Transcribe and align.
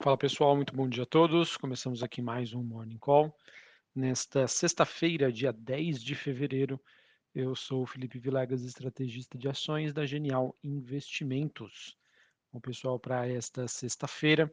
Fala 0.00 0.16
pessoal, 0.16 0.54
muito 0.54 0.72
bom 0.72 0.88
dia 0.88 1.02
a 1.02 1.06
todos. 1.06 1.56
Começamos 1.56 2.04
aqui 2.04 2.22
mais 2.22 2.54
um 2.54 2.62
Morning 2.62 2.98
Call. 2.98 3.36
Nesta 3.92 4.46
sexta-feira, 4.46 5.32
dia 5.32 5.52
10 5.52 6.00
de 6.00 6.14
fevereiro, 6.14 6.80
eu 7.34 7.52
sou 7.56 7.82
o 7.82 7.86
Felipe 7.86 8.16
Vilegas, 8.16 8.62
estrategista 8.62 9.36
de 9.36 9.48
ações 9.48 9.92
da 9.92 10.06
Genial 10.06 10.56
Investimentos. 10.62 11.98
Bom, 12.52 12.60
pessoal, 12.60 12.96
para 12.96 13.26
esta 13.26 13.66
sexta-feira, 13.66 14.48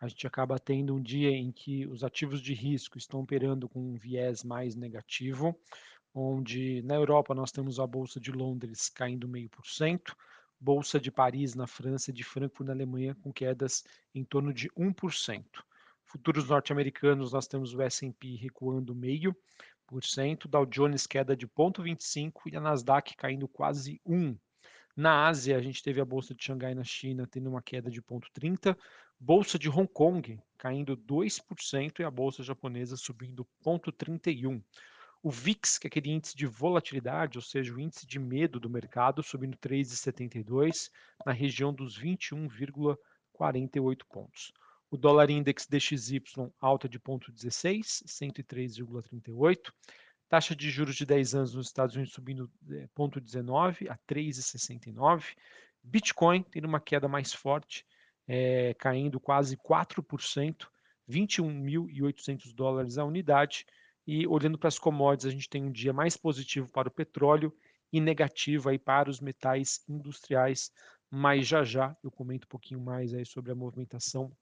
a 0.00 0.08
gente 0.08 0.26
acaba 0.26 0.58
tendo 0.58 0.96
um 0.96 1.00
dia 1.00 1.30
em 1.30 1.52
que 1.52 1.86
os 1.86 2.02
ativos 2.02 2.42
de 2.42 2.52
risco 2.52 2.98
estão 2.98 3.20
operando 3.20 3.68
com 3.68 3.78
um 3.78 3.94
viés 3.94 4.42
mais 4.42 4.74
negativo, 4.74 5.56
onde 6.12 6.82
na 6.82 6.96
Europa 6.96 7.36
nós 7.36 7.52
temos 7.52 7.78
a 7.78 7.86
Bolsa 7.86 8.18
de 8.18 8.32
Londres 8.32 8.88
caindo 8.88 9.28
meio 9.28 9.48
por 9.48 9.64
cento, 9.64 10.16
Bolsa 10.60 10.98
de 10.98 11.10
Paris 11.10 11.54
na 11.54 11.66
França 11.66 12.12
de 12.12 12.24
Frankfurt 12.24 12.66
na 12.66 12.72
Alemanha 12.72 13.14
com 13.22 13.32
quedas 13.32 13.84
em 14.14 14.24
torno 14.24 14.52
de 14.52 14.68
1%. 14.70 15.44
Futuros 16.04 16.48
norte-americanos 16.48 17.32
nós 17.32 17.46
temos 17.46 17.74
o 17.74 17.82
S&P 17.82 18.36
recuando 18.36 18.94
meio 18.94 19.36
por 19.88 20.04
cento, 20.04 20.46
Dow 20.46 20.66
Jones 20.66 21.06
queda 21.06 21.34
de 21.34 21.48
0,25 21.48 22.52
e 22.52 22.56
a 22.56 22.60
Nasdaq 22.60 23.16
caindo 23.16 23.48
quase 23.48 24.00
1. 24.04 24.36
Na 24.94 25.28
Ásia, 25.28 25.56
a 25.56 25.62
gente 25.62 25.82
teve 25.82 26.00
a 26.00 26.04
bolsa 26.04 26.34
de 26.34 26.44
Xangai 26.44 26.74
na 26.74 26.84
China 26.84 27.26
tendo 27.26 27.48
uma 27.48 27.62
queda 27.62 27.90
de 27.90 28.02
0,30, 28.02 28.76
bolsa 29.18 29.58
de 29.58 29.70
Hong 29.70 29.88
Kong 29.90 30.38
caindo 30.58 30.96
2% 30.96 32.00
e 32.00 32.04
a 32.04 32.10
bolsa 32.10 32.42
japonesa 32.42 32.96
subindo 32.96 33.46
0,31. 33.64 34.62
O 35.22 35.30
VIX, 35.30 35.78
que 35.78 35.86
é 35.86 35.88
aquele 35.88 36.10
índice 36.10 36.36
de 36.36 36.46
volatilidade, 36.46 37.38
ou 37.38 37.42
seja, 37.42 37.74
o 37.74 37.80
índice 37.80 38.06
de 38.06 38.18
medo 38.18 38.60
do 38.60 38.70
mercado, 38.70 39.22
subindo 39.22 39.56
3,72 39.58 40.90
na 41.26 41.32
região 41.32 41.74
dos 41.74 42.00
21,48 42.00 44.04
pontos. 44.08 44.52
O 44.90 44.96
dólar 44.96 45.28
index 45.28 45.66
DXY 45.66 46.22
alta 46.60 46.88
de 46.88 46.98
0,16, 46.98 48.04
103,38. 48.06 49.72
Taxa 50.28 50.54
de 50.54 50.70
juros 50.70 50.94
de 50.94 51.04
10 51.04 51.34
anos 51.34 51.54
nos 51.54 51.66
Estados 51.66 51.96
Unidos 51.96 52.14
subindo 52.14 52.50
0,19 52.96 53.86
eh, 53.86 53.90
a 53.90 53.98
3,69. 54.08 55.34
Bitcoin 55.82 56.42
tendo 56.42 56.66
uma 56.66 56.80
queda 56.80 57.08
mais 57.08 57.32
forte, 57.32 57.84
é, 58.26 58.74
caindo 58.74 59.18
quase 59.18 59.56
4%, 59.56 60.68
21.800 61.08 62.54
dólares 62.54 62.98
a 62.98 63.04
unidade. 63.04 63.66
E 64.10 64.26
olhando 64.26 64.56
para 64.56 64.68
as 64.68 64.78
commodities, 64.78 65.26
a 65.26 65.30
gente 65.30 65.50
tem 65.50 65.62
um 65.62 65.70
dia 65.70 65.92
mais 65.92 66.16
positivo 66.16 66.66
para 66.72 66.88
o 66.88 66.90
petróleo 66.90 67.54
e 67.92 68.00
negativo 68.00 68.70
aí 68.70 68.78
para 68.78 69.10
os 69.10 69.20
metais 69.20 69.84
industriais. 69.86 70.72
Mas 71.10 71.46
já 71.46 71.62
já 71.62 71.94
eu 72.02 72.10
comento 72.10 72.46
um 72.46 72.48
pouquinho 72.48 72.80
mais 72.80 73.12
aí 73.12 73.26
sobre 73.26 73.52
a 73.52 73.54
movimentação 73.54 74.32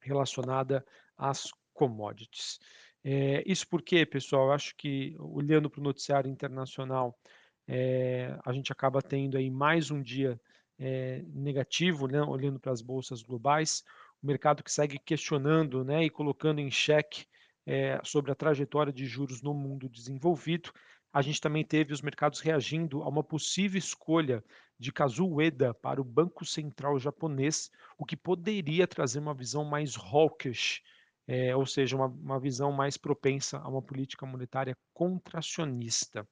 relacionada 0.00 0.82
às 1.18 1.50
commodities. 1.74 2.58
É, 3.04 3.42
isso 3.44 3.68
porque, 3.68 4.06
pessoal, 4.06 4.46
eu 4.46 4.52
acho 4.52 4.74
que 4.74 5.14
olhando 5.18 5.68
para 5.68 5.80
o 5.80 5.84
noticiário 5.84 6.30
internacional, 6.30 7.14
é, 7.68 8.34
a 8.42 8.54
gente 8.54 8.72
acaba 8.72 9.02
tendo 9.02 9.36
aí 9.36 9.50
mais 9.50 9.90
um 9.90 10.00
dia 10.00 10.40
é, 10.78 11.22
negativo, 11.28 12.06
né, 12.06 12.22
olhando 12.22 12.58
para 12.58 12.72
as 12.72 12.80
bolsas 12.80 13.20
globais, 13.20 13.84
o 14.22 14.26
mercado 14.26 14.64
que 14.64 14.72
segue 14.72 14.98
questionando 14.98 15.84
né, 15.84 16.06
e 16.06 16.08
colocando 16.08 16.58
em 16.58 16.70
xeque 16.70 17.26
é, 17.66 18.00
sobre 18.04 18.30
a 18.30 18.34
trajetória 18.34 18.92
de 18.92 19.06
juros 19.06 19.42
no 19.42 19.54
mundo 19.54 19.88
desenvolvido. 19.88 20.72
A 21.12 21.22
gente 21.22 21.40
também 21.40 21.64
teve 21.64 21.92
os 21.92 22.02
mercados 22.02 22.40
reagindo 22.40 23.02
a 23.02 23.08
uma 23.08 23.22
possível 23.22 23.78
escolha 23.78 24.42
de 24.78 24.92
Kazuo 24.92 25.36
Ueda 25.36 25.72
para 25.72 26.00
o 26.00 26.04
Banco 26.04 26.44
Central 26.44 26.98
japonês, 26.98 27.70
o 27.96 28.04
que 28.04 28.16
poderia 28.16 28.86
trazer 28.86 29.20
uma 29.20 29.34
visão 29.34 29.64
mais 29.64 29.96
hawkish, 29.96 30.82
é, 31.26 31.54
ou 31.54 31.64
seja, 31.64 31.96
uma, 31.96 32.06
uma 32.06 32.40
visão 32.40 32.72
mais 32.72 32.96
propensa 32.96 33.58
a 33.58 33.68
uma 33.68 33.80
política 33.80 34.26
monetária 34.26 34.76
contracionista. 34.92 36.26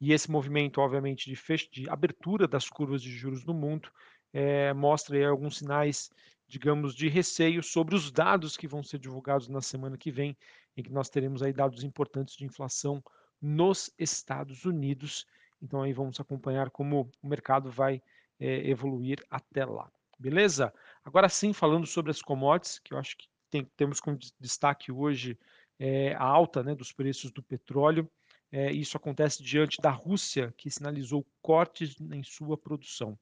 E 0.00 0.12
esse 0.12 0.30
movimento, 0.30 0.80
obviamente, 0.80 1.30
de, 1.30 1.36
fecho, 1.36 1.70
de 1.70 1.88
abertura 1.88 2.48
das 2.48 2.68
curvas 2.68 3.00
de 3.00 3.10
juros 3.10 3.44
no 3.44 3.54
mundo 3.54 3.88
é, 4.32 4.72
mostra 4.72 5.28
alguns 5.28 5.58
sinais, 5.58 6.10
digamos, 6.48 6.94
de 6.94 7.08
receio 7.08 7.62
sobre 7.62 7.94
os 7.94 8.10
dados 8.10 8.56
que 8.56 8.66
vão 8.66 8.82
ser 8.82 8.98
divulgados 8.98 9.46
na 9.46 9.60
semana 9.60 9.96
que 9.96 10.10
vem 10.10 10.36
em 10.76 10.82
que 10.82 10.92
nós 10.92 11.08
teremos 11.08 11.42
aí 11.42 11.52
dados 11.52 11.82
importantes 11.82 12.36
de 12.36 12.44
inflação 12.44 13.02
nos 13.40 13.92
Estados 13.98 14.64
Unidos. 14.64 15.26
Então 15.60 15.82
aí 15.82 15.92
vamos 15.92 16.18
acompanhar 16.20 16.70
como 16.70 17.10
o 17.22 17.28
mercado 17.28 17.70
vai 17.70 18.02
é, 18.38 18.68
evoluir 18.68 19.24
até 19.30 19.64
lá. 19.64 19.90
Beleza? 20.18 20.72
Agora 21.04 21.28
sim, 21.28 21.52
falando 21.52 21.86
sobre 21.86 22.10
as 22.10 22.22
commodities, 22.22 22.78
que 22.78 22.94
eu 22.94 22.98
acho 22.98 23.16
que 23.16 23.26
tem, 23.50 23.64
temos 23.76 24.00
como 24.00 24.18
destaque 24.40 24.90
hoje 24.90 25.38
é, 25.78 26.14
a 26.14 26.24
alta 26.24 26.62
né, 26.62 26.74
dos 26.74 26.92
preços 26.92 27.30
do 27.30 27.42
petróleo. 27.42 28.08
É, 28.50 28.70
isso 28.70 28.96
acontece 28.96 29.42
diante 29.42 29.80
da 29.80 29.90
Rússia, 29.90 30.52
que 30.56 30.70
sinalizou 30.70 31.26
cortes 31.40 31.96
em 32.00 32.22
sua 32.22 32.56
produção. 32.56 33.18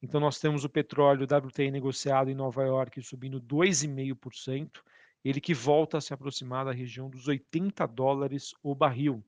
Então, 0.00 0.20
nós 0.20 0.38
temos 0.38 0.64
o 0.64 0.68
petróleo 0.68 1.26
WTI 1.26 1.70
negociado 1.70 2.30
em 2.30 2.34
Nova 2.34 2.62
York 2.62 3.02
subindo 3.02 3.40
2,5%, 3.40 4.80
ele 5.28 5.40
que 5.40 5.52
volta 5.52 5.98
a 5.98 6.00
se 6.00 6.14
aproximar 6.14 6.64
da 6.64 6.72
região 6.72 7.10
dos 7.10 7.28
80 7.28 7.86
dólares 7.86 8.54
o 8.62 8.74
barril. 8.74 9.22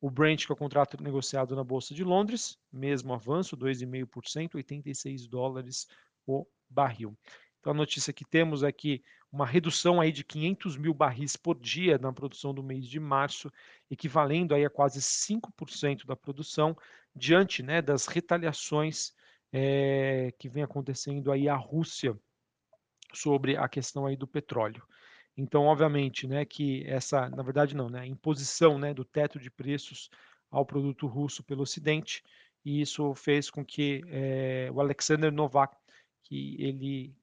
O 0.00 0.10
Brent, 0.10 0.46
que 0.46 0.52
é 0.52 0.54
o 0.54 0.58
contrato 0.58 1.00
negociado 1.02 1.54
na 1.54 1.62
Bolsa 1.62 1.94
de 1.94 2.02
Londres, 2.02 2.58
mesmo 2.72 3.12
avanço, 3.12 3.56
2,5%, 3.56 4.54
86 4.54 5.26
dólares 5.28 5.86
o 6.26 6.46
barril. 6.68 7.16
Então 7.60 7.72
a 7.72 7.76
notícia 7.76 8.12
que 8.12 8.24
temos 8.24 8.62
é 8.62 8.72
que 8.72 9.04
uma 9.30 9.46
redução 9.46 10.00
aí 10.00 10.10
de 10.10 10.24
500 10.24 10.76
mil 10.76 10.94
barris 10.94 11.36
por 11.36 11.58
dia 11.58 11.98
na 11.98 12.12
produção 12.12 12.52
do 12.52 12.62
mês 12.62 12.86
de 12.86 12.98
março, 12.98 13.52
equivalendo 13.90 14.54
aí 14.54 14.64
a 14.64 14.70
quase 14.70 15.00
5% 15.00 16.06
da 16.06 16.16
produção, 16.16 16.76
diante 17.14 17.62
né, 17.62 17.82
das 17.82 18.06
retaliações 18.06 19.12
é, 19.52 20.32
que 20.38 20.48
vem 20.48 20.62
acontecendo 20.62 21.30
aí 21.30 21.48
a 21.48 21.56
Rússia 21.56 22.18
sobre 23.12 23.56
a 23.56 23.68
questão 23.68 24.06
aí 24.06 24.16
do 24.16 24.26
petróleo. 24.26 24.82
Então, 25.36 25.64
obviamente, 25.64 26.26
né, 26.26 26.44
que 26.44 26.84
essa, 26.86 27.28
na 27.30 27.42
verdade 27.42 27.74
não, 27.74 27.88
né, 27.88 28.00
a 28.00 28.06
imposição, 28.06 28.78
né, 28.78 28.92
do 28.92 29.04
teto 29.04 29.38
de 29.38 29.50
preços 29.50 30.10
ao 30.50 30.66
produto 30.66 31.06
russo 31.06 31.42
pelo 31.42 31.62
Ocidente, 31.62 32.22
e 32.64 32.80
isso 32.80 33.14
fez 33.14 33.50
com 33.50 33.64
que 33.64 34.02
é, 34.08 34.70
o 34.72 34.80
Alexander 34.80 35.32
Novak, 35.32 35.76
que 36.22 36.56
ele 36.58 37.14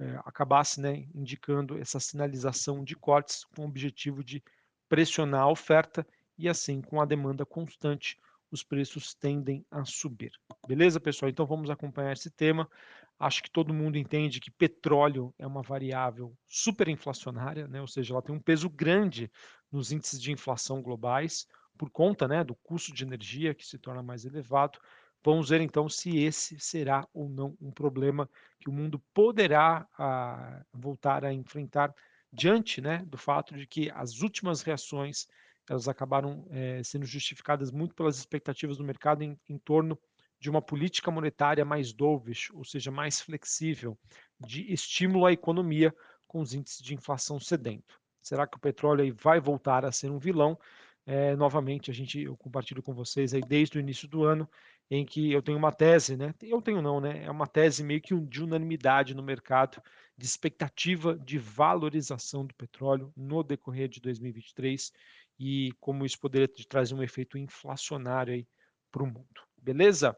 é, 0.00 0.16
acabasse, 0.24 0.80
né, 0.80 1.06
indicando 1.14 1.78
essa 1.78 2.00
sinalização 2.00 2.82
de 2.82 2.96
cortes 2.96 3.44
com 3.44 3.62
o 3.62 3.68
objetivo 3.68 4.24
de 4.24 4.42
pressionar 4.88 5.42
a 5.42 5.50
oferta 5.50 6.06
e 6.36 6.48
assim, 6.48 6.80
com 6.80 7.00
a 7.00 7.04
demanda 7.04 7.46
constante, 7.46 8.18
os 8.54 8.62
preços 8.62 9.14
tendem 9.14 9.66
a 9.70 9.84
subir. 9.84 10.32
Beleza, 10.66 11.00
pessoal? 11.00 11.28
Então 11.28 11.44
vamos 11.44 11.70
acompanhar 11.70 12.12
esse 12.12 12.30
tema. 12.30 12.70
Acho 13.18 13.42
que 13.42 13.50
todo 13.50 13.74
mundo 13.74 13.98
entende 13.98 14.40
que 14.40 14.50
petróleo 14.50 15.34
é 15.38 15.46
uma 15.46 15.62
variável 15.62 16.36
superinflacionária, 16.46 17.66
né? 17.66 17.80
ou 17.80 17.86
seja, 17.86 18.14
ela 18.14 18.22
tem 18.22 18.34
um 18.34 18.40
peso 18.40 18.70
grande 18.70 19.30
nos 19.70 19.92
índices 19.92 20.20
de 20.20 20.32
inflação 20.32 20.80
globais, 20.80 21.46
por 21.76 21.90
conta 21.90 22.28
né, 22.28 22.44
do 22.44 22.54
custo 22.54 22.94
de 22.94 23.04
energia 23.04 23.54
que 23.54 23.66
se 23.66 23.78
torna 23.78 24.02
mais 24.02 24.24
elevado. 24.24 24.78
Vamos 25.24 25.48
ver 25.48 25.60
então 25.60 25.88
se 25.88 26.18
esse 26.18 26.58
será 26.60 27.08
ou 27.12 27.28
não 27.28 27.56
um 27.60 27.72
problema 27.72 28.28
que 28.60 28.68
o 28.68 28.72
mundo 28.72 29.02
poderá 29.12 29.86
ah, 29.98 30.64
voltar 30.72 31.24
a 31.24 31.32
enfrentar 31.32 31.92
diante 32.32 32.80
né, 32.80 33.04
do 33.06 33.16
fato 33.16 33.54
de 33.56 33.66
que 33.66 33.90
as 33.90 34.20
últimas 34.20 34.62
reações 34.62 35.26
elas 35.68 35.88
acabaram 35.88 36.46
é, 36.50 36.82
sendo 36.82 37.06
justificadas 37.06 37.70
muito 37.70 37.94
pelas 37.94 38.18
expectativas 38.18 38.76
do 38.76 38.84
mercado 38.84 39.22
em, 39.22 39.38
em 39.48 39.58
torno 39.58 39.98
de 40.38 40.50
uma 40.50 40.60
política 40.60 41.10
monetária 41.10 41.64
mais 41.64 41.92
dovish, 41.92 42.50
ou 42.52 42.64
seja, 42.64 42.90
mais 42.90 43.20
flexível, 43.20 43.98
de 44.38 44.70
estímulo 44.72 45.24
à 45.24 45.32
economia 45.32 45.94
com 46.26 46.40
os 46.40 46.52
índices 46.52 46.82
de 46.82 46.94
inflação 46.94 47.40
cedendo. 47.40 47.84
Será 48.20 48.46
que 48.46 48.56
o 48.56 48.60
petróleo 48.60 49.02
aí 49.02 49.10
vai 49.10 49.40
voltar 49.40 49.84
a 49.84 49.92
ser 49.92 50.10
um 50.10 50.18
vilão? 50.18 50.58
É, 51.06 51.36
novamente, 51.36 51.90
a 51.90 51.94
gente, 51.94 52.20
eu 52.20 52.36
compartilho 52.36 52.82
com 52.82 52.94
vocês 52.94 53.34
aí 53.34 53.42
desde 53.42 53.76
o 53.78 53.80
início 53.80 54.08
do 54.08 54.24
ano, 54.24 54.48
em 54.90 55.04
que 55.04 55.32
eu 55.32 55.42
tenho 55.42 55.58
uma 55.58 55.72
tese, 55.72 56.16
né? 56.16 56.34
Eu 56.42 56.60
tenho 56.60 56.80
não, 56.80 57.00
né? 57.00 57.24
É 57.24 57.30
uma 57.30 57.46
tese 57.46 57.82
meio 57.82 58.00
que 58.00 58.14
de 58.14 58.42
unanimidade 58.42 59.14
no 59.14 59.22
mercado, 59.22 59.82
de 60.16 60.24
expectativa 60.24 61.16
de 61.18 61.38
valorização 61.38 62.46
do 62.46 62.54
petróleo 62.54 63.12
no 63.16 63.42
decorrer 63.42 63.88
de 63.88 64.00
2023 64.00 64.92
e 65.38 65.72
como 65.80 66.04
isso 66.04 66.18
poderia 66.18 66.48
trazer 66.68 66.94
um 66.94 67.02
efeito 67.02 67.36
inflacionário 67.36 68.46
para 68.90 69.02
o 69.02 69.06
mundo. 69.06 69.42
Beleza? 69.56 70.16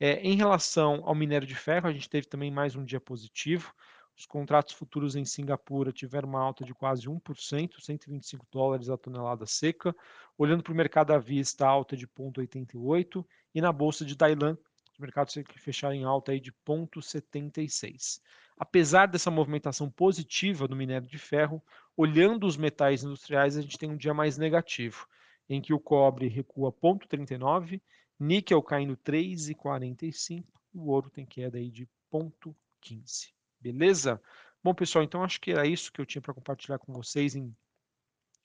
É, 0.00 0.20
em 0.20 0.36
relação 0.36 1.02
ao 1.04 1.14
minério 1.14 1.46
de 1.46 1.54
ferro, 1.54 1.88
a 1.88 1.92
gente 1.92 2.08
teve 2.08 2.26
também 2.26 2.50
mais 2.50 2.76
um 2.76 2.84
dia 2.84 3.00
positivo. 3.00 3.74
Os 4.16 4.26
contratos 4.26 4.74
futuros 4.74 5.14
em 5.14 5.24
Singapura 5.24 5.92
tiveram 5.92 6.28
uma 6.28 6.40
alta 6.40 6.64
de 6.64 6.74
quase 6.74 7.08
1%, 7.08 7.80
125 7.80 8.46
dólares 8.50 8.90
a 8.90 8.96
tonelada 8.96 9.46
seca. 9.46 9.94
Olhando 10.36 10.62
para 10.62 10.72
o 10.72 10.76
mercado 10.76 11.12
à 11.12 11.18
vista, 11.18 11.66
alta 11.66 11.96
de 11.96 12.06
0,88. 12.06 13.24
E 13.54 13.60
na 13.60 13.72
bolsa 13.72 14.04
de 14.04 14.16
Dailan, 14.16 14.58
os 14.92 14.98
mercados 14.98 15.34
fecharam 15.58 15.94
em 15.94 16.04
alta 16.04 16.32
aí 16.32 16.40
de 16.40 16.52
0,76. 16.52 18.20
apesar 18.58 19.06
dessa 19.06 19.30
movimentação 19.30 19.88
positiva 19.88 20.66
do 20.66 20.74
minério 20.74 21.06
de 21.06 21.18
ferro, 21.18 21.62
olhando 21.98 22.46
os 22.46 22.56
metais 22.56 23.02
industriais, 23.02 23.56
a 23.56 23.60
gente 23.60 23.76
tem 23.76 23.90
um 23.90 23.96
dia 23.96 24.14
mais 24.14 24.38
negativo, 24.38 25.04
em 25.48 25.60
que 25.60 25.74
o 25.74 25.80
cobre 25.80 26.28
recua 26.28 26.70
0,39, 26.70 27.82
níquel 28.20 28.62
caindo 28.62 28.96
3,45, 28.96 30.44
o 30.72 30.92
ouro 30.92 31.10
tem 31.10 31.26
queda 31.26 31.58
aí 31.58 31.68
de 31.68 31.88
0,15. 32.12 33.32
Beleza? 33.60 34.22
Bom, 34.62 34.72
pessoal, 34.72 35.02
então 35.02 35.24
acho 35.24 35.40
que 35.40 35.50
era 35.50 35.66
isso 35.66 35.92
que 35.92 36.00
eu 36.00 36.06
tinha 36.06 36.22
para 36.22 36.32
compartilhar 36.32 36.78
com 36.78 36.92
vocês 36.92 37.34
em, 37.34 37.52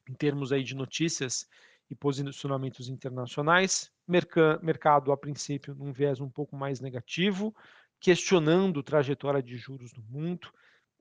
em 0.09 0.13
termos 0.15 0.51
aí 0.51 0.63
de 0.63 0.73
notícias 0.73 1.47
e 1.91 1.93
posicionamentos 1.93 2.89
internacionais. 2.89 3.91
Merca, 4.07 4.59
mercado, 4.63 5.11
a 5.11 5.17
princípio, 5.17 5.75
num 5.75 5.93
viés 5.93 6.19
um 6.19 6.29
pouco 6.29 6.55
mais 6.55 6.79
negativo, 6.79 7.55
questionando 7.99 8.79
a 8.79 8.83
trajetória 8.83 9.43
de 9.43 9.55
juros 9.57 9.93
no 9.93 10.01
mundo, 10.05 10.51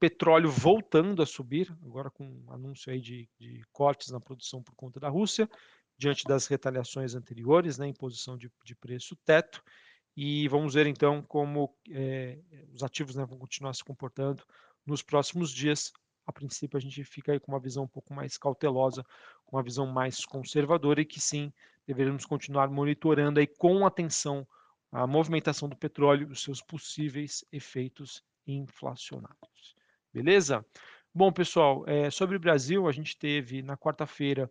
petróleo 0.03 0.51
voltando 0.51 1.23
a 1.23 1.27
subir, 1.27 1.73
agora 1.87 2.11
com 2.11 2.25
um 2.25 2.53
anúncio 2.53 2.93
aí 2.93 3.01
de, 3.01 3.29
de, 3.39 3.63
cortes 3.71 4.11
na 4.11 4.19
produção 4.19 4.61
por 4.61 4.75
conta 4.75 4.99
da 4.99 5.09
Rússia, 5.09 5.49
diante 5.97 6.25
das 6.25 6.49
retaliações 6.49 7.15
anteriores, 7.15 7.79
né, 7.79 7.87
imposição 7.87 8.37
de, 8.37 8.51
de 8.65 8.75
preço 8.75 9.15
teto, 9.25 9.63
e 10.17 10.49
vamos 10.49 10.75
ver 10.75 10.89
então 10.89 11.23
como 11.23 11.73
é, 11.89 12.37
os 12.75 12.83
ativos 12.83 13.15
né, 13.15 13.25
vão 13.25 13.39
continuar 13.39 13.73
se 13.75 13.85
comportando 13.85 14.43
nos 14.85 15.03
próximos 15.03 15.53
dias. 15.53 15.93
A 16.27 16.33
princípio, 16.33 16.77
a 16.77 16.81
gente 16.81 17.05
fica 17.05 17.31
aí 17.31 17.39
com 17.39 17.53
uma 17.53 17.61
visão 17.61 17.85
um 17.85 17.89
pouco 17.89 18.13
mais 18.13 18.37
cautelosa, 18.37 19.05
com 19.47 19.57
uma 19.57 19.63
visão 19.63 19.87
mais 19.87 20.25
conservadora 20.25 21.01
e 21.01 21.05
que 21.05 21.21
sim, 21.21 21.53
deveríamos 21.87 22.27
continuar 22.27 22.69
monitorando 22.69 23.39
aí 23.39 23.47
com 23.47 23.87
atenção 23.87 24.45
a 24.91 25.07
movimentação 25.07 25.69
do 25.69 25.77
petróleo 25.77 26.29
os 26.29 26.43
seus 26.43 26.61
possíveis 26.61 27.45
efeitos 27.53 28.21
inflacionários. 28.45 29.81
Beleza? 30.13 30.65
Bom, 31.15 31.33
pessoal, 31.33 31.85
é, 31.87 32.11
sobre 32.11 32.37
o 32.37 32.41
Brasil, 32.41 32.87
a 32.87 32.93
gente 32.93 33.17
teve 33.17 33.63
na 33.63 33.77
quarta-feira 33.77 34.51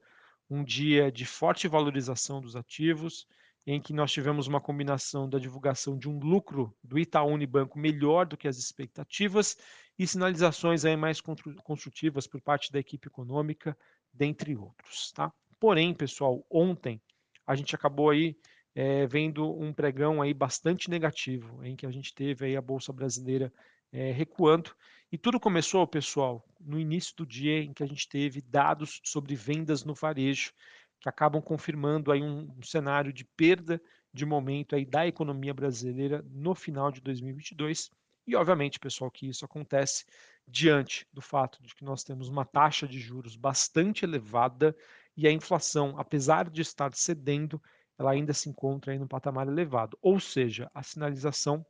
um 0.49 0.63
dia 0.63 1.11
de 1.11 1.25
forte 1.25 1.67
valorização 1.67 2.41
dos 2.41 2.55
ativos, 2.55 3.27
em 3.65 3.79
que 3.79 3.93
nós 3.93 4.11
tivemos 4.11 4.47
uma 4.47 4.59
combinação 4.59 5.29
da 5.29 5.37
divulgação 5.37 5.97
de 5.97 6.09
um 6.09 6.17
lucro 6.19 6.75
do 6.83 6.97
Itaú 6.97 7.29
Unibanco 7.29 7.77
melhor 7.77 8.25
do 8.25 8.35
que 8.35 8.47
as 8.47 8.57
expectativas 8.57 9.55
e 9.99 10.07
sinalizações 10.07 10.83
aí 10.83 10.97
mais 10.97 11.21
construtivas 11.63 12.25
por 12.25 12.41
parte 12.41 12.71
da 12.71 12.79
equipe 12.79 13.07
econômica, 13.07 13.77
dentre 14.11 14.55
outros. 14.55 15.11
Tá? 15.11 15.31
Porém, 15.59 15.93
pessoal, 15.93 16.43
ontem 16.49 16.99
a 17.45 17.55
gente 17.55 17.75
acabou 17.75 18.09
aí 18.09 18.35
é, 18.73 19.05
vendo 19.05 19.47
um 19.59 19.71
pregão 19.71 20.21
aí 20.21 20.33
bastante 20.33 20.89
negativo, 20.89 21.63
em 21.63 21.75
que 21.75 21.85
a 21.85 21.91
gente 21.91 22.15
teve 22.15 22.45
aí 22.45 22.57
a 22.57 22.61
Bolsa 22.61 22.91
Brasileira 22.91 23.53
é, 23.91 24.11
recuando. 24.11 24.71
E 25.11 25.17
tudo 25.17 25.41
começou, 25.41 25.85
pessoal, 25.85 26.41
no 26.57 26.79
início 26.79 27.13
do 27.17 27.25
dia 27.25 27.61
em 27.61 27.73
que 27.73 27.83
a 27.83 27.85
gente 27.85 28.07
teve 28.07 28.39
dados 28.39 29.01
sobre 29.03 29.35
vendas 29.35 29.83
no 29.83 29.93
varejo, 29.93 30.53
que 31.01 31.09
acabam 31.09 31.41
confirmando 31.41 32.13
aí 32.13 32.21
um, 32.23 32.49
um 32.57 32.63
cenário 32.63 33.11
de 33.11 33.25
perda 33.25 33.81
de 34.13 34.25
momento 34.25 34.73
aí 34.73 34.85
da 34.85 35.05
economia 35.05 35.53
brasileira 35.53 36.23
no 36.29 36.55
final 36.55 36.89
de 36.89 37.01
2022. 37.01 37.91
E, 38.25 38.37
obviamente, 38.37 38.79
pessoal, 38.79 39.11
que 39.11 39.27
isso 39.27 39.43
acontece 39.43 40.05
diante 40.47 41.05
do 41.11 41.21
fato 41.21 41.61
de 41.61 41.75
que 41.75 41.83
nós 41.83 42.05
temos 42.05 42.29
uma 42.29 42.45
taxa 42.45 42.87
de 42.87 42.97
juros 42.97 43.35
bastante 43.35 44.05
elevada 44.05 44.73
e 45.17 45.27
a 45.27 45.31
inflação, 45.31 45.93
apesar 45.97 46.49
de 46.49 46.61
estar 46.61 46.93
cedendo, 46.93 47.61
ela 47.99 48.11
ainda 48.11 48.33
se 48.33 48.47
encontra 48.47 48.95
em 48.95 49.01
um 49.01 49.07
patamar 49.07 49.45
elevado. 49.45 49.97
Ou 50.01 50.21
seja, 50.21 50.71
a 50.73 50.81
sinalização 50.81 51.65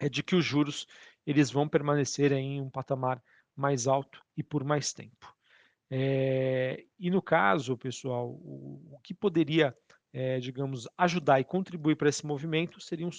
é 0.00 0.08
de 0.08 0.22
que 0.22 0.36
os 0.36 0.44
juros 0.44 0.86
eles 1.26 1.50
vão 1.50 1.68
permanecer 1.68 2.32
em 2.32 2.60
um 2.60 2.70
patamar 2.70 3.22
mais 3.54 3.86
alto 3.86 4.22
e 4.36 4.42
por 4.42 4.64
mais 4.64 4.92
tempo. 4.92 5.34
É, 5.90 6.84
e 6.98 7.10
no 7.10 7.22
caso, 7.22 7.76
pessoal, 7.76 8.28
o, 8.28 8.82
o 8.92 8.98
que 9.02 9.14
poderia, 9.14 9.76
é, 10.12 10.38
digamos, 10.38 10.88
ajudar 10.98 11.40
e 11.40 11.44
contribuir 11.44 11.96
para 11.96 12.08
esse 12.08 12.26
movimento 12.26 12.80
seriam 12.80 13.10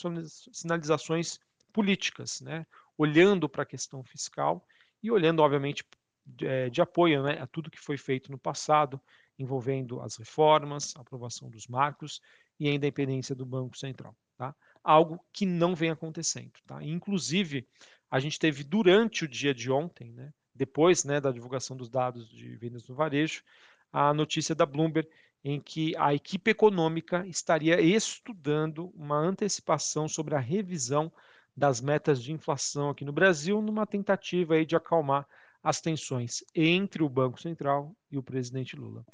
sinalizações 0.52 1.40
políticas, 1.72 2.42
né? 2.42 2.66
olhando 2.98 3.48
para 3.48 3.64
a 3.64 3.66
questão 3.66 4.04
fiscal 4.04 4.66
e 5.02 5.12
olhando, 5.12 5.42
obviamente, 5.42 5.84
de, 6.26 6.46
é, 6.46 6.70
de 6.70 6.82
apoio 6.82 7.24
né, 7.24 7.40
a 7.40 7.48
tudo 7.48 7.72
que 7.72 7.80
foi 7.80 7.98
feito 7.98 8.32
no 8.32 8.38
passado, 8.38 9.00
envolvendo 9.40 10.02
as 10.02 10.18
reformas, 10.18 10.94
a 10.98 11.02
aprovação 11.02 11.50
dos 11.50 11.68
marcos 11.68 12.20
e 12.60 12.68
a 12.68 12.74
independência 12.74 13.36
do 13.36 13.46
Banco 13.46 13.78
Central. 13.78 14.16
Tá? 14.36 14.56
Algo 14.84 15.24
que 15.32 15.46
não 15.46 15.76
vem 15.76 15.92
acontecendo. 15.92 16.52
Tá? 16.66 16.84
Inclusive, 16.84 17.68
a 18.10 18.20
gente 18.20 18.40
teve 18.40 18.64
durante 18.64 19.26
o 19.26 19.28
dia 19.28 19.54
de 19.54 19.72
ontem, 19.72 20.12
né, 20.12 20.32
depois 20.54 21.04
né, 21.04 21.22
da 21.22 21.32
divulgação 21.32 21.78
dos 21.78 21.90
dados 21.90 22.30
de 22.30 22.56
vendas 22.56 22.88
no 22.88 22.96
varejo, 22.96 23.44
a 23.92 24.14
notícia 24.14 24.56
da 24.56 24.66
Bloomberg 24.66 25.08
em 25.44 25.62
que 25.62 25.96
a 25.98 26.14
equipe 26.14 26.52
econômica 26.52 27.26
estaria 27.28 27.80
estudando 27.80 28.92
uma 28.96 29.18
antecipação 29.18 30.08
sobre 30.08 30.36
a 30.36 30.40
revisão 30.40 31.12
das 31.56 31.80
metas 31.80 32.22
de 32.22 32.34
inflação 32.34 32.90
aqui 32.90 33.06
no 33.06 33.14
Brasil, 33.14 33.62
numa 33.62 33.86
tentativa 33.86 34.56
aí 34.56 34.66
de 34.66 34.76
acalmar 34.76 35.28
as 35.64 35.82
tensões 35.82 36.44
entre 36.54 37.04
o 37.04 37.10
Banco 37.10 37.42
Central 37.42 37.96
e 38.12 38.18
o 38.18 38.24
presidente 38.24 38.76
Lula. 38.76 39.06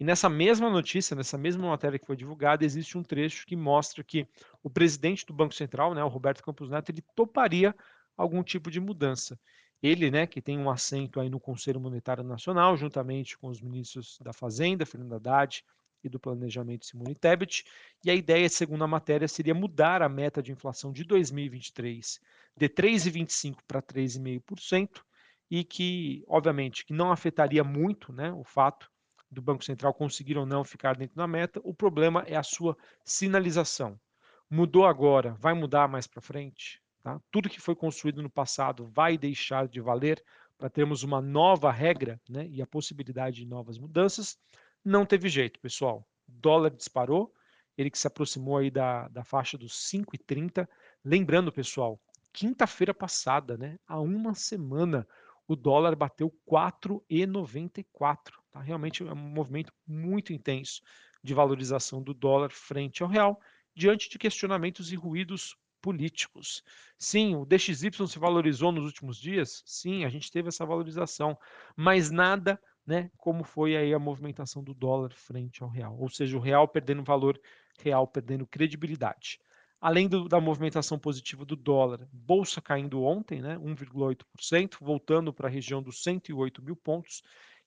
E 0.00 0.04
nessa 0.04 0.28
mesma 0.28 0.68
notícia, 0.68 1.14
nessa 1.14 1.38
mesma 1.38 1.68
matéria 1.68 1.98
que 1.98 2.06
foi 2.06 2.16
divulgada, 2.16 2.64
existe 2.64 2.98
um 2.98 3.04
trecho 3.04 3.46
que 3.46 3.54
mostra 3.54 4.02
que 4.02 4.26
o 4.62 4.68
presidente 4.68 5.24
do 5.24 5.32
Banco 5.32 5.54
Central, 5.54 5.94
né, 5.94 6.02
o 6.02 6.08
Roberto 6.08 6.42
Campos 6.42 6.70
Neto, 6.70 6.90
ele 6.90 7.04
toparia 7.14 7.74
algum 8.16 8.42
tipo 8.42 8.70
de 8.70 8.80
mudança. 8.80 9.38
Ele, 9.82 10.10
né, 10.10 10.26
que 10.26 10.40
tem 10.40 10.58
um 10.58 10.70
assento 10.70 11.20
aí 11.20 11.28
no 11.28 11.40
Conselho 11.40 11.80
Monetário 11.80 12.22
Nacional, 12.22 12.76
juntamente 12.76 13.36
com 13.36 13.48
os 13.48 13.60
ministros 13.60 14.18
da 14.22 14.32
Fazenda, 14.32 14.86
Fernando 14.86 15.14
Haddad, 15.14 15.64
e 16.04 16.08
do 16.08 16.18
Planejamento 16.18 16.84
Simone 16.84 17.14
Tebet, 17.14 17.64
e 18.04 18.10
a 18.10 18.14
ideia, 18.14 18.48
segundo 18.48 18.82
a 18.82 18.88
matéria, 18.88 19.28
seria 19.28 19.54
mudar 19.54 20.02
a 20.02 20.08
meta 20.08 20.42
de 20.42 20.50
inflação 20.50 20.92
de 20.92 21.04
2023 21.04 22.20
de 22.56 22.68
3,25% 22.68 23.58
para 23.66 23.80
3,5%, 23.80 25.02
e 25.50 25.62
que, 25.64 26.24
obviamente, 26.28 26.84
que 26.84 26.94
não 26.94 27.12
afetaria 27.12 27.62
muito 27.62 28.12
né, 28.12 28.32
o 28.32 28.42
fato 28.42 28.90
do 29.30 29.42
Banco 29.42 29.64
Central 29.64 29.92
conseguir 29.92 30.38
ou 30.38 30.46
não 30.46 30.64
ficar 30.64 30.96
dentro 30.96 31.16
da 31.16 31.26
meta. 31.26 31.60
O 31.62 31.74
problema 31.74 32.24
é 32.26 32.36
a 32.36 32.42
sua 32.42 32.76
sinalização. 33.04 34.00
Mudou 34.48 34.86
agora, 34.86 35.34
vai 35.38 35.54
mudar 35.54 35.88
mais 35.88 36.06
para 36.06 36.22
frente? 36.22 36.81
Tá? 37.02 37.20
Tudo 37.30 37.48
que 37.48 37.60
foi 37.60 37.74
construído 37.74 38.22
no 38.22 38.30
passado 38.30 38.86
vai 38.86 39.18
deixar 39.18 39.66
de 39.66 39.80
valer 39.80 40.22
para 40.56 40.70
termos 40.70 41.02
uma 41.02 41.20
nova 41.20 41.72
regra 41.72 42.20
né, 42.28 42.46
e 42.48 42.62
a 42.62 42.66
possibilidade 42.66 43.38
de 43.38 43.46
novas 43.46 43.76
mudanças. 43.78 44.38
Não 44.84 45.04
teve 45.04 45.28
jeito, 45.28 45.58
pessoal. 45.58 46.06
O 46.28 46.32
dólar 46.32 46.70
disparou, 46.70 47.34
ele 47.76 47.90
que 47.90 47.98
se 47.98 48.06
aproximou 48.06 48.58
aí 48.58 48.70
da, 48.70 49.08
da 49.08 49.24
faixa 49.24 49.58
dos 49.58 49.72
5,30. 49.90 50.68
Lembrando, 51.04 51.50
pessoal, 51.50 52.00
quinta-feira 52.32 52.94
passada, 52.94 53.58
né, 53.58 53.76
há 53.88 54.00
uma 54.00 54.34
semana, 54.34 55.04
o 55.48 55.56
dólar 55.56 55.96
bateu 55.96 56.32
4,94. 56.48 58.34
Tá? 58.52 58.60
Realmente 58.60 59.02
é 59.02 59.12
um 59.12 59.16
movimento 59.16 59.72
muito 59.84 60.32
intenso 60.32 60.80
de 61.24 61.34
valorização 61.34 62.00
do 62.00 62.14
dólar 62.14 62.50
frente 62.50 63.02
ao 63.02 63.08
real, 63.08 63.40
diante 63.74 64.08
de 64.08 64.18
questionamentos 64.18 64.92
e 64.92 64.96
ruídos 64.96 65.56
políticos. 65.82 66.62
Sim, 66.96 67.34
o 67.34 67.44
DXY 67.44 68.06
se 68.08 68.18
valorizou 68.18 68.72
nos 68.72 68.84
últimos 68.84 69.18
dias? 69.18 69.62
Sim, 69.66 70.04
a 70.04 70.08
gente 70.08 70.30
teve 70.30 70.48
essa 70.48 70.64
valorização, 70.64 71.36
mas 71.76 72.10
nada 72.10 72.58
né, 72.86 73.10
como 73.16 73.44
foi 73.44 73.76
aí 73.76 73.92
a 73.92 73.98
movimentação 73.98 74.62
do 74.62 74.74
dólar 74.74 75.12
frente 75.12 75.62
ao 75.62 75.68
real, 75.68 75.96
ou 75.98 76.08
seja, 76.08 76.36
o 76.36 76.40
real 76.40 76.66
perdendo 76.66 77.02
valor, 77.02 77.40
real 77.78 78.06
perdendo 78.06 78.46
credibilidade. 78.46 79.38
Além 79.80 80.08
do, 80.08 80.28
da 80.28 80.40
movimentação 80.40 80.98
positiva 80.98 81.44
do 81.44 81.56
dólar, 81.56 82.08
bolsa 82.12 82.60
caindo 82.60 83.02
ontem, 83.02 83.40
né, 83.40 83.56
1,8%, 83.58 84.76
voltando 84.80 85.32
para 85.32 85.48
a 85.48 85.50
região 85.50 85.82
dos 85.82 86.02
108 86.02 86.62
mil 86.62 86.76
pontos, 86.76 87.22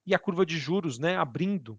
e 0.06 0.14
a 0.14 0.20
curva 0.20 0.46
de 0.46 0.58
juros 0.58 0.98
né, 0.98 1.18
abrindo, 1.18 1.78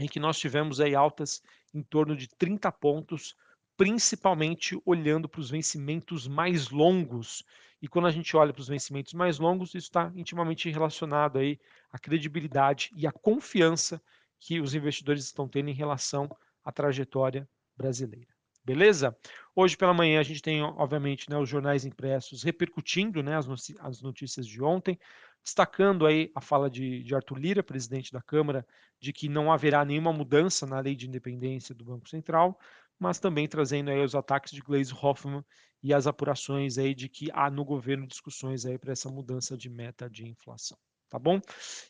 em 0.00 0.08
que 0.08 0.18
nós 0.18 0.38
tivemos 0.38 0.80
aí 0.80 0.94
altas 0.94 1.42
em 1.74 1.82
torno 1.82 2.16
de 2.16 2.28
30 2.28 2.70
pontos, 2.72 3.36
principalmente 3.76 4.80
olhando 4.84 5.28
para 5.28 5.40
os 5.40 5.50
vencimentos 5.50 6.28
mais 6.28 6.70
longos. 6.70 7.44
E 7.82 7.88
quando 7.88 8.06
a 8.06 8.10
gente 8.10 8.36
olha 8.36 8.52
para 8.52 8.60
os 8.60 8.68
vencimentos 8.68 9.12
mais 9.14 9.38
longos, 9.38 9.70
isso 9.70 9.88
está 9.88 10.12
intimamente 10.14 10.70
relacionado 10.70 11.38
aí 11.38 11.58
à 11.92 11.98
credibilidade 11.98 12.90
e 12.96 13.06
à 13.06 13.12
confiança 13.12 14.00
que 14.38 14.60
os 14.60 14.74
investidores 14.74 15.24
estão 15.24 15.48
tendo 15.48 15.70
em 15.70 15.74
relação 15.74 16.28
à 16.64 16.70
trajetória 16.70 17.48
brasileira. 17.76 18.34
Beleza? 18.64 19.14
Hoje 19.54 19.76
pela 19.76 19.92
manhã 19.92 20.18
a 20.18 20.22
gente 20.22 20.40
tem, 20.40 20.62
obviamente, 20.62 21.28
né, 21.28 21.36
os 21.36 21.48
jornais 21.48 21.84
impressos 21.84 22.42
repercutindo 22.42 23.22
né, 23.22 23.36
as, 23.36 24.00
notícias 24.00 24.46
de 24.46 24.62
ontem, 24.62 24.98
destacando 25.42 26.06
aí 26.06 26.32
a 26.34 26.40
fala 26.40 26.70
de, 26.70 27.02
de, 27.02 27.14
Arthur 27.14 27.38
Lira, 27.38 27.62
presidente 27.62 28.10
da 28.10 28.22
Câmara, 28.22 28.66
de 28.98 29.12
que 29.12 29.28
não 29.28 29.52
haverá 29.52 29.84
nenhuma 29.84 30.14
mudança 30.14 30.66
na 30.66 30.80
lei 30.80 30.96
de 30.96 31.06
independência 31.06 31.74
do 31.74 31.84
Banco 31.84 32.08
Central. 32.08 32.58
Mas 32.98 33.18
também 33.18 33.48
trazendo 33.48 33.90
aí 33.90 34.02
os 34.02 34.14
ataques 34.14 34.52
de 34.52 34.60
Glaze 34.60 34.92
Hoffman 34.92 35.44
e 35.82 35.92
as 35.92 36.06
apurações 36.06 36.78
aí 36.78 36.94
de 36.94 37.08
que 37.08 37.30
há 37.32 37.50
no 37.50 37.64
governo 37.64 38.06
discussões 38.06 38.64
aí 38.64 38.78
para 38.78 38.92
essa 38.92 39.10
mudança 39.10 39.56
de 39.56 39.68
meta 39.68 40.08
de 40.08 40.26
inflação 40.26 40.78
tá 41.14 41.18
bom? 41.18 41.40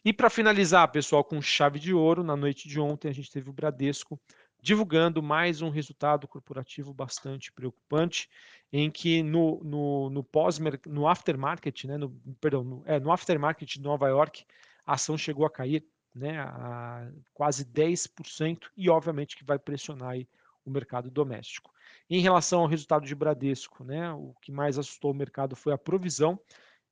E 0.05 0.13
para 0.13 0.29
finalizar, 0.29 0.87
pessoal, 0.93 1.25
com 1.25 1.41
chave 1.41 1.79
de 1.79 1.95
ouro, 1.95 2.23
na 2.23 2.37
noite 2.37 2.69
de 2.69 2.79
ontem 2.79 3.09
a 3.09 3.13
gente 3.13 3.31
teve 3.31 3.49
o 3.49 3.55
Bradesco 3.55 4.21
divulgando 4.61 5.23
mais 5.23 5.63
um 5.63 5.71
resultado 5.71 6.29
corporativo 6.29 6.93
bastante 6.93 7.51
preocupante, 7.51 8.29
em 8.71 8.91
que 8.91 9.23
no, 9.23 9.63
no, 9.65 10.11
no 10.11 10.23
pós 10.23 10.59
no 10.87 11.09
aftermarket, 11.09 11.85
né, 11.85 11.97
no, 11.97 12.11
perdão, 12.39 12.65
no, 12.65 12.83
é, 12.85 13.01
no 13.01 13.11
aftermarket 13.11 13.75
de 13.75 13.81
Nova 13.81 14.09
York, 14.09 14.45
a 14.85 14.93
ação 14.93 15.17
chegou 15.17 15.47
a 15.47 15.51
cair 15.51 15.83
né, 16.15 16.39
a 16.41 17.11
quase 17.33 17.65
10% 17.65 18.71
e 18.77 18.91
obviamente 18.91 19.37
que 19.37 19.45
vai 19.45 19.59
pressionar 19.59 20.11
aí 20.11 20.29
o 20.65 20.71
mercado 20.71 21.11
doméstico. 21.11 21.73
Em 22.09 22.21
relação 22.21 22.61
ao 22.61 22.67
resultado 22.67 23.07
de 23.07 23.15
Bradesco, 23.15 23.85
né, 23.85 24.13
o 24.13 24.35
que 24.41 24.53
mais 24.53 24.79
assustou 24.79 25.11
o 25.11 25.15
mercado 25.15 25.55
foi 25.55 25.73
a 25.73 25.79
provisão 25.79 26.39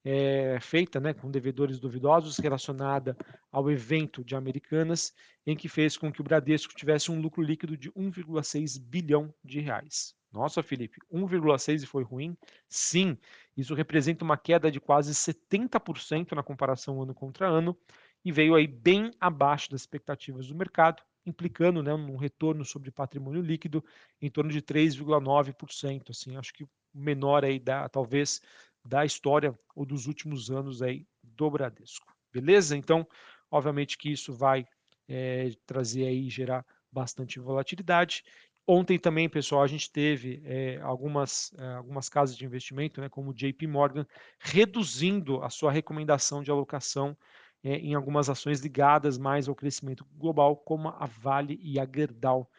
é, 0.04 0.58
feita 0.60 0.98
né, 1.00 1.14
com 1.14 1.30
devedores 1.30 1.78
duvidosos 1.78 2.38
relacionada 2.38 3.16
ao 3.50 3.70
evento 3.70 4.24
de 4.24 4.34
Americanas, 4.34 5.14
em 5.46 5.56
que 5.56 5.68
fez 5.68 5.96
com 5.96 6.12
que 6.12 6.20
o 6.20 6.24
Bradesco 6.24 6.74
tivesse 6.74 7.10
um 7.10 7.20
lucro 7.20 7.42
líquido 7.42 7.76
de 7.76 7.90
1,6 7.92 8.80
bilhão 8.80 9.32
de 9.44 9.60
reais. 9.60 10.14
Nossa, 10.32 10.62
Felipe, 10.62 10.98
1,6 11.12 11.82
e 11.82 11.86
foi 11.86 12.02
ruim? 12.02 12.36
Sim, 12.68 13.18
isso 13.56 13.74
representa 13.74 14.24
uma 14.24 14.38
queda 14.38 14.70
de 14.70 14.80
quase 14.80 15.12
70% 15.12 16.32
na 16.32 16.42
comparação 16.42 17.02
ano 17.02 17.14
contra 17.14 17.46
ano 17.46 17.76
e 18.24 18.32
veio 18.32 18.54
aí 18.54 18.66
bem 18.66 19.10
abaixo 19.20 19.70
das 19.70 19.82
expectativas 19.82 20.46
do 20.46 20.54
mercado, 20.54 21.02
implicando 21.24 21.82
né, 21.82 21.92
um 21.94 22.16
retorno 22.16 22.64
sobre 22.64 22.90
patrimônio 22.90 23.40
líquido 23.40 23.84
em 24.20 24.30
torno 24.30 24.50
de 24.50 24.60
3,9%. 24.60 26.10
Assim, 26.10 26.36
acho 26.36 26.52
que 26.52 26.66
menor 26.92 27.44
aí 27.44 27.58
da 27.58 27.88
talvez 27.88 28.40
da 28.84 29.04
história 29.04 29.56
ou 29.74 29.86
dos 29.86 30.06
últimos 30.06 30.50
anos 30.50 30.82
aí 30.82 31.06
do 31.22 31.50
Bradesco. 31.50 32.12
Beleza? 32.32 32.76
Então, 32.76 33.06
obviamente 33.50 33.96
que 33.96 34.10
isso 34.10 34.32
vai 34.32 34.66
é, 35.08 35.50
trazer 35.66 36.06
aí, 36.06 36.28
gerar 36.28 36.64
bastante 36.90 37.38
volatilidade. 37.38 38.24
Ontem 38.66 38.98
também, 38.98 39.28
pessoal, 39.28 39.62
a 39.62 39.66
gente 39.66 39.90
teve 39.90 40.40
é, 40.44 40.78
algumas, 40.82 41.52
é, 41.58 41.66
algumas 41.74 42.08
casas 42.08 42.36
de 42.36 42.44
investimento, 42.44 43.00
né, 43.00 43.08
como 43.08 43.30
o 43.30 43.34
JP 43.34 43.66
Morgan, 43.66 44.06
reduzindo 44.38 45.42
a 45.42 45.50
sua 45.50 45.72
recomendação 45.72 46.42
de 46.42 46.50
alocação 46.50 47.16
é, 47.62 47.76
em 47.76 47.94
algumas 47.94 48.28
ações 48.28 48.60
ligadas 48.60 49.18
mais 49.18 49.48
ao 49.48 49.54
crescimento 49.54 50.04
global, 50.16 50.56
como 50.56 50.88
a 50.88 51.06
Vale 51.06 51.58
e 51.62 51.78
a 51.78 51.86
Gerdau. 51.86 52.50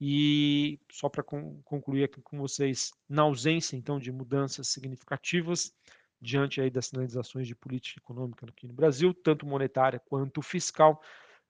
E 0.00 0.80
só 0.90 1.08
para 1.08 1.22
concluir 1.22 2.04
aqui 2.04 2.22
com 2.22 2.38
vocês, 2.38 2.90
na 3.08 3.22
ausência 3.22 3.76
então 3.76 3.98
de 3.98 4.10
mudanças 4.10 4.68
significativas 4.68 5.74
diante 6.20 6.60
aí 6.60 6.70
das 6.70 6.86
sinalizações 6.86 7.46
de 7.46 7.54
política 7.54 8.00
econômica 8.00 8.46
aqui 8.46 8.66
no 8.66 8.74
Brasil, 8.74 9.14
tanto 9.14 9.46
monetária 9.46 9.98
quanto 9.98 10.42
fiscal, 10.42 11.02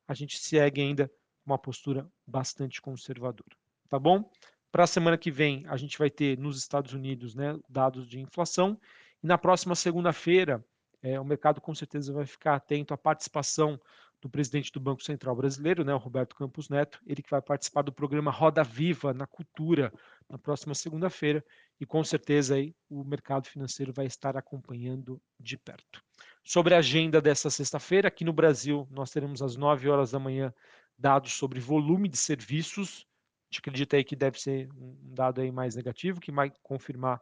a 0.07 0.15
gente 0.15 0.39
segue 0.39 0.81
ainda 0.81 1.11
uma 1.45 1.59
postura 1.59 2.09
bastante 2.27 2.81
conservadora, 2.81 3.57
tá 3.89 3.99
bom? 3.99 4.31
Para 4.71 4.85
a 4.85 4.87
semana 4.87 5.19
que 5.19 5.31
vem, 5.31 5.65
a 5.67 5.77
gente 5.77 5.99
vai 5.99 6.09
ter 6.09 6.39
nos 6.39 6.57
Estados 6.57 6.93
Unidos 6.93 7.35
né, 7.35 7.59
dados 7.69 8.07
de 8.07 8.21
inflação, 8.21 8.79
e 9.23 9.27
na 9.27 9.37
próxima 9.37 9.75
segunda-feira, 9.75 10.65
é, 11.03 11.19
o 11.19 11.25
mercado 11.25 11.61
com 11.61 11.75
certeza 11.75 12.13
vai 12.13 12.27
ficar 12.27 12.55
atento 12.55 12.93
à 12.95 12.99
participação 12.99 13.81
do 14.21 14.29
presidente 14.29 14.71
do 14.71 14.79
Banco 14.79 15.03
Central 15.03 15.35
Brasileiro, 15.35 15.83
né, 15.83 15.95
o 15.95 15.99
Roberto 15.99 16.37
Campos 16.37 16.69
Neto, 16.69 17.01
ele 17.07 17.23
que 17.23 17.31
vai 17.31 17.41
participar 17.41 17.83
do 17.83 17.93
programa 17.93 18.31
Roda 18.31 18.63
Viva 18.63 19.15
na 19.15 19.27
Cultura 19.27 19.93
na 20.29 20.37
próxima 20.37 20.75
segunda-feira 20.75 21.43
e 21.81 21.87
com 21.87 22.05
certeza 22.05 22.57
aí 22.57 22.75
o 22.89 23.03
mercado 23.03 23.49
financeiro 23.49 23.93
vai 23.93 24.05
estar 24.05 24.37
acompanhando 24.37 25.21
de 25.39 25.57
perto. 25.57 26.03
Sobre 26.45 26.75
a 26.75 26.79
agenda 26.79 27.21
dessa 27.21 27.49
sexta-feira, 27.49 28.09
aqui 28.09 28.25
no 28.25 28.33
Brasil, 28.33 28.87
nós 28.91 29.11
teremos 29.11 29.41
às 29.41 29.57
9 29.57 29.89
horas 29.89 30.11
da 30.11 30.19
manhã 30.19 30.53
dados 30.99 31.33
sobre 31.33 31.59
volume 31.59 32.09
de 32.09 32.19
serviços. 32.19 33.07
A 33.51 33.55
gente 33.55 33.61
acredita 33.61 33.97
aí 33.97 34.05
que 34.05 34.15
deve 34.15 34.39
ser 34.39 34.69
um 34.77 35.15
dado 35.15 35.41
aí 35.41 35.51
mais 35.51 35.75
negativo, 35.75 36.21
que 36.21 36.31
vai 36.31 36.53
confirmar 36.63 37.21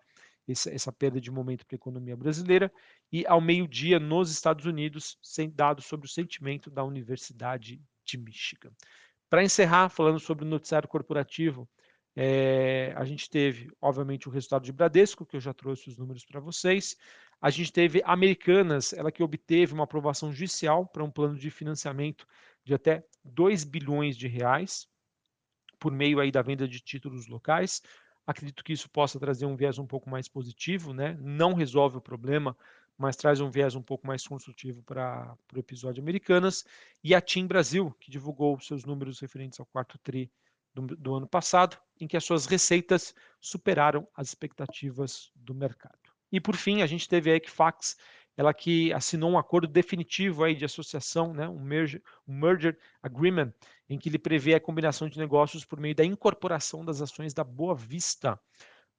essa, 0.48 0.70
essa 0.70 0.92
perda 0.92 1.20
de 1.20 1.30
momento 1.30 1.66
para 1.66 1.74
a 1.74 1.76
economia 1.76 2.16
brasileira, 2.16 2.72
e 3.12 3.26
ao 3.26 3.40
meio-dia 3.40 3.98
nos 4.00 4.30
Estados 4.30 4.64
Unidos, 4.64 5.18
sem 5.22 5.50
dados 5.50 5.86
sobre 5.86 6.06
o 6.06 6.10
sentimento 6.10 6.70
da 6.70 6.84
Universidade 6.84 7.80
de 8.04 8.18
Michigan. 8.18 8.72
Para 9.28 9.44
encerrar, 9.44 9.90
falando 9.90 10.18
sobre 10.18 10.44
o 10.44 10.48
noticiário 10.48 10.88
corporativo, 10.88 11.68
é, 12.16 12.92
a 12.96 13.04
gente 13.04 13.30
teve, 13.30 13.70
obviamente, 13.80 14.28
o 14.28 14.32
resultado 14.32 14.64
de 14.64 14.72
Bradesco, 14.72 15.24
que 15.24 15.36
eu 15.36 15.40
já 15.40 15.54
trouxe 15.54 15.88
os 15.88 15.96
números 15.96 16.24
para 16.24 16.40
vocês. 16.40 16.96
A 17.40 17.50
gente 17.50 17.72
teve 17.72 18.02
Americanas, 18.04 18.92
ela 18.92 19.12
que 19.12 19.22
obteve 19.22 19.72
uma 19.72 19.84
aprovação 19.84 20.32
judicial 20.32 20.86
para 20.86 21.04
um 21.04 21.10
plano 21.10 21.36
de 21.36 21.50
financiamento 21.50 22.26
de 22.64 22.74
até 22.74 23.04
2 23.22 23.62
bilhões 23.62 24.16
de 24.16 24.26
reais, 24.26 24.88
por 25.78 25.92
meio 25.92 26.18
aí 26.18 26.32
da 26.32 26.42
venda 26.42 26.66
de 26.66 26.80
títulos 26.80 27.28
locais. 27.28 27.80
Acredito 28.28 28.62
que 28.62 28.74
isso 28.74 28.90
possa 28.90 29.18
trazer 29.18 29.46
um 29.46 29.56
viés 29.56 29.78
um 29.78 29.86
pouco 29.86 30.10
mais 30.10 30.28
positivo, 30.28 30.92
né? 30.92 31.16
Não 31.18 31.54
resolve 31.54 31.96
o 31.96 32.00
problema, 32.00 32.54
mas 32.98 33.16
traz 33.16 33.40
um 33.40 33.50
viés 33.50 33.74
um 33.74 33.80
pouco 33.80 34.06
mais 34.06 34.26
construtivo 34.26 34.82
para 34.82 35.34
o 35.56 35.58
episódio 35.58 36.02
Americanas. 36.02 36.62
E 37.02 37.14
a 37.14 37.22
TIM 37.22 37.46
Brasil, 37.46 37.90
que 37.98 38.10
divulgou 38.10 38.60
seus 38.60 38.84
números 38.84 39.18
referentes 39.18 39.58
ao 39.58 39.64
quarto 39.64 39.96
TRI 39.96 40.30
do, 40.74 40.94
do 40.94 41.14
ano 41.14 41.26
passado, 41.26 41.78
em 41.98 42.06
que 42.06 42.18
as 42.18 42.24
suas 42.24 42.44
receitas 42.44 43.14
superaram 43.40 44.06
as 44.14 44.28
expectativas 44.28 45.32
do 45.34 45.54
mercado. 45.54 45.96
E 46.30 46.38
por 46.38 46.54
fim, 46.54 46.82
a 46.82 46.86
gente 46.86 47.08
teve 47.08 47.30
a 47.30 47.36
Equifax 47.36 47.96
ela 48.38 48.54
que 48.54 48.92
assinou 48.92 49.32
um 49.32 49.36
acordo 49.36 49.66
definitivo 49.66 50.44
aí 50.44 50.54
de 50.54 50.64
associação, 50.64 51.34
né, 51.34 51.48
um, 51.48 51.58
merger, 51.58 52.00
um 52.26 52.32
merger 52.32 52.78
agreement, 53.02 53.52
em 53.90 53.98
que 53.98 54.08
ele 54.08 54.16
prevê 54.16 54.54
a 54.54 54.60
combinação 54.60 55.08
de 55.08 55.18
negócios 55.18 55.64
por 55.64 55.80
meio 55.80 55.92
da 55.92 56.04
incorporação 56.04 56.84
das 56.84 57.02
ações 57.02 57.34
da 57.34 57.42
Boa 57.42 57.74
Vista. 57.74 58.38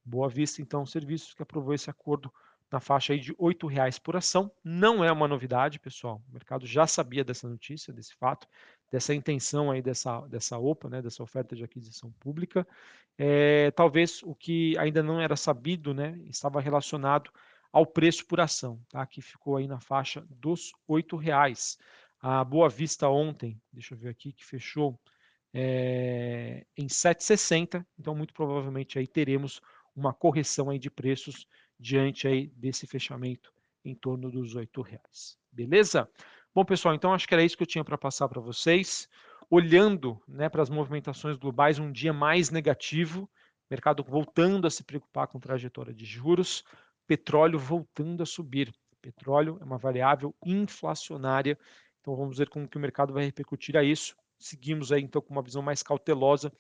Boa 0.04 0.28
Vista, 0.28 0.62
então, 0.62 0.86
serviços 0.86 1.34
que 1.34 1.42
aprovou 1.42 1.74
esse 1.74 1.90
acordo 1.90 2.30
na 2.70 2.82
faixa 2.82 3.14
aí 3.14 3.20
de 3.20 3.32
R$ 3.32 3.56
reais 3.70 3.98
por 3.98 4.18
ação. 4.18 4.52
Não 4.62 5.06
é 5.06 5.10
uma 5.10 5.26
novidade, 5.26 5.80
pessoal. 5.80 6.22
O 6.30 6.34
mercado 6.34 6.68
já 6.68 6.86
sabia 6.86 7.24
dessa 7.24 7.48
notícia, 7.48 7.94
desse 7.94 8.14
fato, 8.16 8.46
dessa 8.92 9.14
intenção 9.14 9.72
aí 9.72 9.82
dessa, 9.82 10.20
dessa 10.28 10.58
OPA, 10.58 10.90
né, 10.90 11.02
dessa 11.02 11.24
oferta 11.24 11.56
de 11.56 11.64
aquisição 11.64 12.12
pública. 12.20 12.68
É, 13.18 13.72
talvez 13.72 14.22
o 14.22 14.36
que 14.36 14.78
ainda 14.78 15.02
não 15.02 15.22
era 15.22 15.38
sabido, 15.38 15.94
né, 15.94 16.20
estava 16.26 16.60
relacionado 16.60 17.32
ao 17.72 17.86
preço 17.86 18.26
por 18.26 18.40
ação, 18.40 18.82
tá? 18.90 19.06
que 19.06 19.22
ficou 19.22 19.58
aí 19.58 19.68
na 19.68 19.80
faixa 19.80 20.26
dos 20.30 20.72
R$ 20.88 21.04
reais. 21.20 21.78
A 22.22 22.44
Boa 22.44 22.68
Vista 22.68 23.08
ontem, 23.08 23.62
deixa 23.72 23.94
eu 23.94 23.98
ver 23.98 24.10
aqui, 24.10 24.34
que 24.34 24.46
fechou 24.46 25.00
é, 25.54 26.66
em 26.78 26.88
7,60, 26.88 27.86
então 27.98 28.14
muito 28.16 28.34
provavelmente 28.34 29.00
aí 29.00 29.08
teremos 29.08 29.62
uma 29.96 30.14
correção 30.14 30.70
aí 30.70 30.78
de 30.78 30.90
preços 30.90 31.48
diante 31.80 32.28
aí 32.28 32.48
desse 32.56 32.86
fechamento 32.86 33.52
em 33.84 33.96
torno 33.96 34.30
dos 34.30 34.56
R$ 34.56 34.68
reais. 34.86 35.38
Beleza? 35.52 36.10
Bom, 36.54 36.66
pessoal, 36.66 36.94
então 36.94 37.14
acho 37.14 37.28
que 37.28 37.34
era 37.34 37.44
isso 37.44 37.56
que 37.56 37.64
eu 37.64 37.68
tinha 37.68 37.84
para 37.84 37.98
passar 37.98 38.28
para 38.28 38.42
vocês. 38.42 39.08
Olhando 39.50 40.22
né, 40.28 40.50
para 40.50 40.62
as 40.62 40.70
movimentações 40.70 41.38
globais, 41.38 41.80
um 41.80 41.92
dia 41.92 42.14
mais 42.14 42.50
negativo, 42.50 43.30
mercado 43.70 44.04
voltando 44.04 44.68
a 44.68 44.70
se 44.70 44.84
preocupar 44.84 45.28
com 45.28 45.40
trajetória 45.40 45.94
de 45.94 46.06
juros, 46.06 46.64
petróleo 47.10 47.58
voltando 47.58 48.22
a 48.22 48.26
subir. 48.26 48.72
Petróleo 49.02 49.58
é 49.60 49.64
uma 49.64 49.80
variável 49.80 50.36
inflacionária, 50.46 51.58
então 52.00 52.16
vamos 52.16 52.38
ver 52.38 52.48
como 52.50 52.68
que 52.68 52.78
o 52.78 52.80
mercado 52.80 53.12
vai 53.12 53.26
repercutir 53.26 53.76
a 53.76 53.84
isso. 53.84 54.16
Seguimos 54.38 54.92
aí 54.92 55.02
então 55.02 55.20
com 55.20 55.34
uma 55.34 55.42
visão 55.42 55.64
mais 55.64 55.82
cautelosa, 55.82 56.54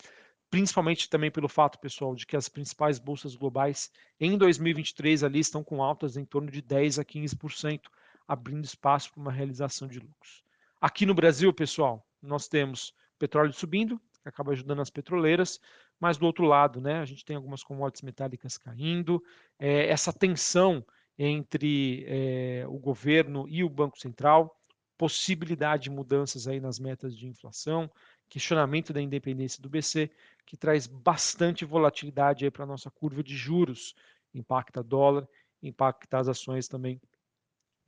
principalmente 0.49 1.07
também 1.07 1.29
pelo 1.29 1.47
fato, 1.47 1.77
pessoal, 1.77 2.15
de 2.15 2.25
que 2.25 2.35
as 2.35 2.49
principais 2.49 2.97
bolsas 2.97 3.35
globais 3.35 3.91
em 4.19 4.35
2023 4.39 5.23
ali 5.23 5.37
estão 5.37 5.63
com 5.63 5.83
altas 5.83 6.17
em 6.17 6.25
torno 6.25 6.49
de 6.49 6.63
10 6.63 6.97
a 6.97 7.05
15%, 7.05 7.81
abrindo 8.27 8.65
espaço 8.65 9.13
para 9.13 9.21
uma 9.21 9.31
realização 9.31 9.87
de 9.87 9.99
lucros. 9.99 10.43
Aqui 10.81 11.05
no 11.05 11.13
Brasil, 11.13 11.53
pessoal, 11.53 12.03
nós 12.19 12.47
temos 12.47 12.91
petróleo 13.19 13.53
subindo, 13.53 14.01
acaba 14.29 14.51
ajudando 14.51 14.81
as 14.81 14.89
petroleiras, 14.89 15.59
mas 15.99 16.17
do 16.17 16.25
outro 16.25 16.45
lado, 16.45 16.79
né, 16.79 16.99
a 16.99 17.05
gente 17.05 17.25
tem 17.25 17.35
algumas 17.35 17.63
commodities 17.63 18.01
metálicas 18.01 18.57
caindo, 18.57 19.23
é, 19.59 19.87
essa 19.87 20.13
tensão 20.13 20.85
entre 21.17 22.05
é, 22.07 22.65
o 22.67 22.79
governo 22.79 23.45
e 23.49 23.63
o 23.63 23.69
Banco 23.69 23.99
Central, 23.99 24.57
possibilidade 24.97 25.83
de 25.83 25.89
mudanças 25.89 26.47
aí 26.47 26.59
nas 26.59 26.79
metas 26.79 27.15
de 27.15 27.27
inflação, 27.27 27.89
questionamento 28.29 28.93
da 28.93 29.01
independência 29.01 29.61
do 29.61 29.69
BC, 29.69 30.09
que 30.45 30.55
traz 30.55 30.87
bastante 30.87 31.65
volatilidade 31.65 32.49
para 32.51 32.63
a 32.63 32.67
nossa 32.67 32.89
curva 32.89 33.23
de 33.23 33.35
juros, 33.35 33.95
impacta 34.33 34.83
dólar, 34.83 35.27
impacta 35.61 36.19
as 36.19 36.27
ações 36.27 36.67
também 36.67 37.01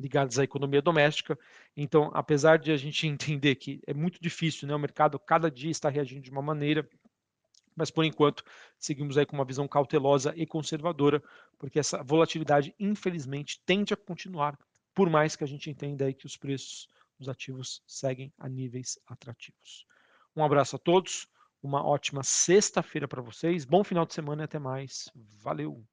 ligadas 0.01 0.39
à 0.39 0.43
economia 0.43 0.81
doméstica. 0.81 1.37
Então, 1.77 2.11
apesar 2.13 2.57
de 2.57 2.71
a 2.71 2.77
gente 2.77 3.05
entender 3.07 3.55
que 3.55 3.81
é 3.87 3.93
muito 3.93 4.19
difícil, 4.21 4.67
né, 4.67 4.75
o 4.75 4.79
mercado 4.79 5.19
cada 5.19 5.49
dia 5.49 5.71
está 5.71 5.89
reagindo 5.89 6.21
de 6.21 6.31
uma 6.31 6.41
maneira, 6.41 6.87
mas 7.75 7.89
por 7.89 8.03
enquanto 8.03 8.43
seguimos 8.77 9.17
aí 9.17 9.25
com 9.25 9.35
uma 9.35 9.45
visão 9.45 9.67
cautelosa 9.67 10.33
e 10.35 10.45
conservadora, 10.45 11.23
porque 11.57 11.79
essa 11.79 12.03
volatilidade 12.03 12.75
infelizmente 12.79 13.61
tende 13.65 13.93
a 13.93 13.97
continuar, 13.97 14.57
por 14.93 15.09
mais 15.09 15.35
que 15.35 15.43
a 15.43 15.47
gente 15.47 15.69
entenda 15.69 16.05
aí 16.05 16.13
que 16.13 16.25
os 16.25 16.35
preços 16.35 16.89
dos 17.17 17.29
ativos 17.29 17.81
seguem 17.87 18.33
a 18.37 18.49
níveis 18.49 18.99
atrativos. 19.07 19.85
Um 20.35 20.43
abraço 20.43 20.75
a 20.75 20.79
todos, 20.79 21.27
uma 21.61 21.85
ótima 21.85 22.23
sexta-feira 22.23 23.07
para 23.07 23.21
vocês, 23.21 23.63
bom 23.63 23.83
final 23.83 24.05
de 24.05 24.13
semana 24.13 24.43
e 24.43 24.45
até 24.45 24.59
mais. 24.59 25.09
Valeu! 25.15 25.85